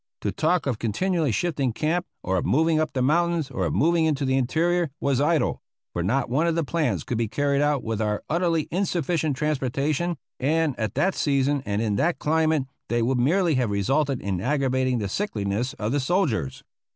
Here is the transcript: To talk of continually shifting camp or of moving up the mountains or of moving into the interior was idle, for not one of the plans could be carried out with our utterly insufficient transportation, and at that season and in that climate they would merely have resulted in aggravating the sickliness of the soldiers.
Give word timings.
To 0.21 0.31
talk 0.31 0.65
of 0.65 0.79
continually 0.79 1.31
shifting 1.31 1.71
camp 1.73 2.07
or 2.23 2.37
of 2.37 2.43
moving 2.43 2.79
up 2.79 2.93
the 2.93 3.03
mountains 3.03 3.51
or 3.51 3.67
of 3.67 3.75
moving 3.75 4.05
into 4.05 4.25
the 4.25 4.35
interior 4.35 4.89
was 4.99 5.21
idle, 5.21 5.61
for 5.93 6.01
not 6.01 6.27
one 6.27 6.47
of 6.47 6.55
the 6.55 6.63
plans 6.63 7.03
could 7.03 7.19
be 7.19 7.27
carried 7.27 7.61
out 7.61 7.83
with 7.83 8.01
our 8.01 8.23
utterly 8.27 8.67
insufficient 8.71 9.37
transportation, 9.37 10.17
and 10.39 10.73
at 10.79 10.95
that 10.95 11.13
season 11.13 11.61
and 11.67 11.83
in 11.83 11.97
that 11.97 12.17
climate 12.17 12.63
they 12.89 13.03
would 13.03 13.19
merely 13.19 13.53
have 13.53 13.69
resulted 13.69 14.23
in 14.23 14.41
aggravating 14.41 14.97
the 14.97 15.07
sickliness 15.07 15.73
of 15.73 15.91
the 15.91 15.99
soldiers. 15.99 16.63